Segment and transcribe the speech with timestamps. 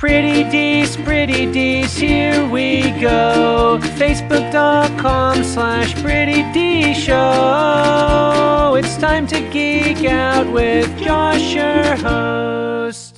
[0.00, 3.78] Pretty Dees, Pretty Dees, here we go.
[3.98, 8.76] Facebook.com slash Pretty D Show.
[8.78, 13.09] It's time to geek out with Josh, your host.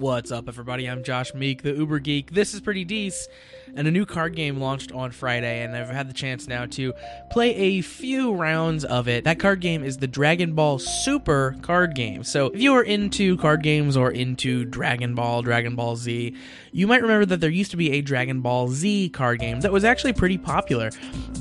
[0.00, 0.88] What's up, everybody?
[0.88, 2.30] I'm Josh Meek, the Uber Geek.
[2.30, 3.28] This is Pretty Dees,
[3.74, 6.94] and a new card game launched on Friday, and I've had the chance now to
[7.30, 9.24] play a few rounds of it.
[9.24, 12.24] That card game is the Dragon Ball Super card game.
[12.24, 16.34] So, if you are into card games or into Dragon Ball, Dragon Ball Z,
[16.72, 19.70] you might remember that there used to be a Dragon Ball Z card game that
[19.70, 20.92] was actually pretty popular.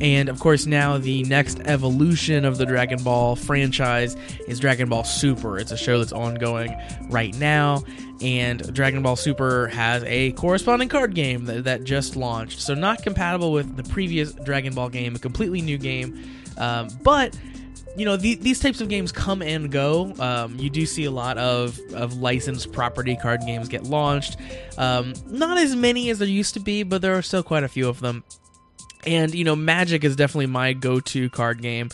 [0.01, 4.17] And of course, now the next evolution of the Dragon Ball franchise
[4.49, 5.57] is Dragon Ball Super.
[5.57, 6.75] It's a show that's ongoing
[7.09, 7.85] right now
[8.21, 12.61] and Dragon Ball Super has a corresponding card game that, that, just launched.
[12.61, 16.21] So, not compatible with the previous Dragon Ball game, a completely new game.
[16.57, 17.37] Um, but,
[17.95, 20.13] you know, the, these types of games come and go.
[20.19, 24.37] Um, you do see a lot of, of licensed property card games get launched.
[24.77, 27.69] Um, not as many as there used to be, but there are still quite a
[27.69, 28.23] few of them.
[29.05, 31.89] And, you know, Magic is definitely my go to card game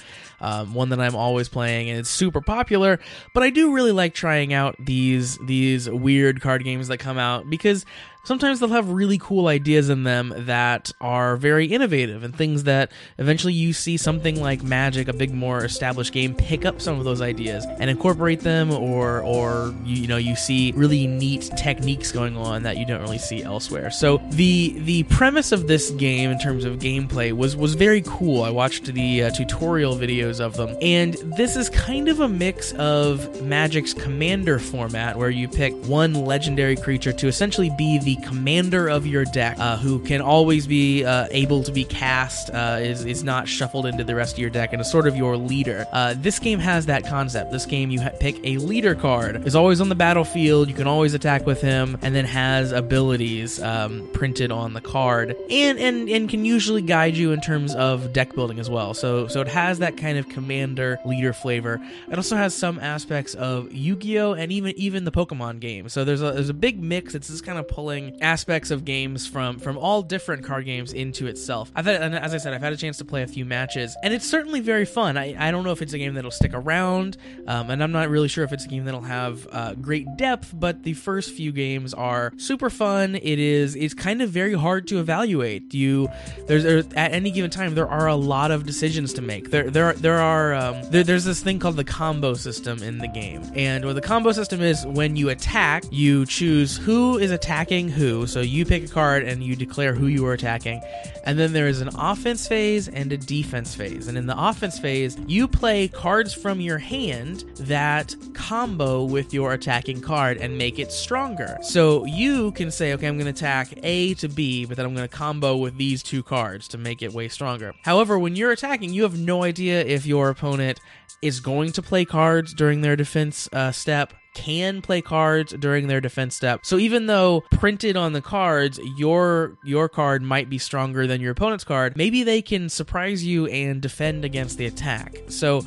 [0.45, 2.99] um, one that I'm always playing, and it's super popular.
[3.33, 7.49] But I do really like trying out these these weird card games that come out
[7.49, 7.83] because
[8.25, 12.91] sometimes they'll have really cool ideas in them that are very innovative and things that
[13.17, 17.05] eventually you see something like Magic, a big more established game, pick up some of
[17.05, 22.11] those ideas and incorporate them, or or you, you know you see really neat techniques
[22.11, 23.91] going on that you don't really see elsewhere.
[23.91, 28.43] So the the premise of this game in terms of gameplay was was very cool.
[28.43, 32.71] I watched the uh, tutorial videos of them, and this is kind of a mix
[32.73, 38.87] of Magic's commander format where you pick one legendary creature to essentially be the commander
[38.87, 43.05] of your deck, uh, who can always be uh, able to be cast, uh, is,
[43.05, 45.85] is not shuffled into the rest of your deck, and is sort of your leader.
[45.91, 47.51] Uh, this game has that concept.
[47.51, 50.87] This game, you ha- pick a leader card, is always on the battlefield, you can
[50.87, 56.09] always attack with him, and then has abilities um, printed on the card, and, and,
[56.09, 58.93] and can usually guide you in terms of deck building as well.
[58.93, 61.79] So, so it has that kind of commander leader flavor.
[62.09, 64.33] It also has some aspects of Yu-Gi-Oh!
[64.33, 65.89] and even even the Pokemon game.
[65.89, 67.15] So there's a there's a big mix.
[67.15, 71.27] It's just kind of pulling aspects of games from from all different card games into
[71.27, 71.71] itself.
[71.75, 74.13] I've had, as I said, I've had a chance to play a few matches, and
[74.13, 75.17] it's certainly very fun.
[75.17, 77.17] I, I don't know if it's a game that'll stick around,
[77.47, 80.53] um, and I'm not really sure if it's a game that'll have uh, great depth.
[80.57, 83.15] But the first few games are super fun.
[83.15, 85.73] It is it's kind of very hard to evaluate.
[85.73, 86.09] You
[86.47, 89.51] there's there, at any given time there are a lot of decisions to make.
[89.51, 93.07] There there there are um, there, there's this thing called the combo system in the
[93.07, 97.89] game, and what the combo system is when you attack, you choose who is attacking
[97.89, 98.27] who.
[98.27, 100.79] So you pick a card and you declare who you are attacking.
[101.25, 104.07] And then there is an offense phase and a defense phase.
[104.07, 109.53] And in the offense phase, you play cards from your hand that combo with your
[109.53, 111.57] attacking card and make it stronger.
[111.63, 114.93] So you can say, okay, I'm going to attack A to B, but then I'm
[114.93, 117.73] going to combo with these two cards to make it way stronger.
[117.81, 120.79] However, when you're attacking, you have no idea if your opponent
[121.21, 126.01] is going to play cards during their defense uh, step can play cards during their
[126.01, 126.65] defense step.
[126.65, 131.31] So even though printed on the cards, your your card might be stronger than your
[131.31, 135.17] opponent's card, maybe they can surprise you and defend against the attack.
[135.29, 135.61] So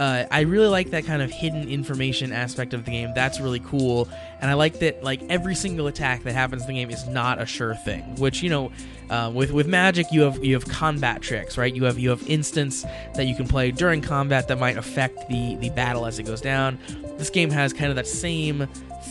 [0.00, 3.12] uh, I really like that kind of hidden information aspect of the game.
[3.14, 4.08] That's really cool,
[4.40, 7.38] and I like that like every single attack that happens in the game is not
[7.38, 8.16] a sure thing.
[8.16, 8.72] Which you know,
[9.10, 11.74] uh, with with Magic, you have you have combat tricks, right?
[11.74, 15.56] You have you have instants that you can play during combat that might affect the
[15.56, 16.78] the battle as it goes down.
[17.18, 18.68] This game has kind of that same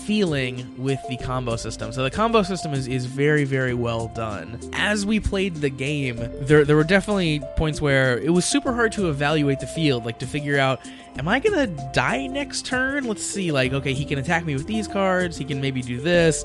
[0.10, 1.92] feeling with the combo system.
[1.92, 4.60] So the combo system is, is very, very well done.
[4.74, 8.92] As we played the game, there, there were definitely points where it was super hard
[8.94, 10.82] to evaluate the field, like to figure out,
[11.20, 13.04] am I gonna die next turn?
[13.04, 16.02] Let's see, like, okay, he can attack me with these cards, he can maybe do
[16.02, 16.44] this.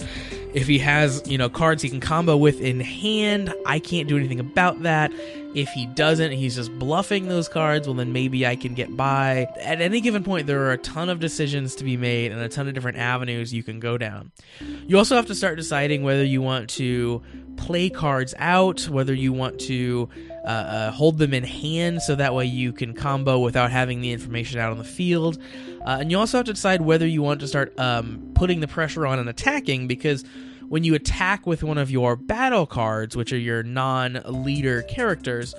[0.54, 4.16] If he has, you know, cards he can combo with in hand, I can't do
[4.16, 5.12] anything about that.
[5.54, 9.48] If he doesn't, he's just bluffing those cards, well, then maybe I can get by.
[9.60, 12.48] At any given point, there are a ton of decisions to be made and a
[12.48, 14.30] ton of different avenues you can go down.
[14.86, 17.20] You also have to start deciding whether you want to
[17.56, 20.08] play cards out, whether you want to
[20.44, 24.12] uh, uh, hold them in hand so that way you can combo without having the
[24.12, 25.38] information out on the field.
[25.84, 28.68] Uh, and you also have to decide whether you want to start um, putting the
[28.68, 30.24] pressure on and attacking because
[30.68, 35.54] when you attack with one of your battle cards, which are your non leader characters,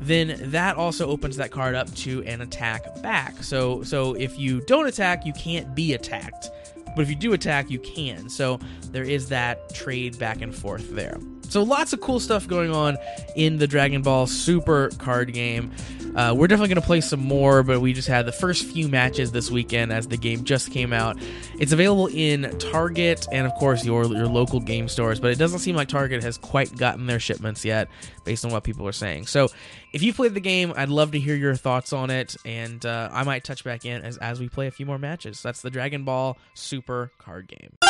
[0.00, 3.42] then that also opens that card up to an attack back.
[3.42, 6.50] So so if you don't attack, you can't be attacked.
[6.96, 8.28] But if you do attack, you can.
[8.28, 8.58] So
[8.90, 11.18] there is that trade back and forth there.
[11.48, 12.96] So lots of cool stuff going on
[13.34, 15.72] in the Dragon Ball Super card game.
[16.14, 18.88] Uh, we're definitely going to play some more, but we just had the first few
[18.88, 21.16] matches this weekend as the game just came out.
[21.58, 25.60] It's available in Target and, of course, your your local game stores, but it doesn't
[25.60, 27.88] seem like Target has quite gotten their shipments yet,
[28.24, 29.26] based on what people are saying.
[29.26, 29.48] So,
[29.92, 33.10] if you played the game, I'd love to hear your thoughts on it, and uh,
[33.12, 35.42] I might touch back in as as we play a few more matches.
[35.42, 37.87] That's the Dragon Ball Super card game.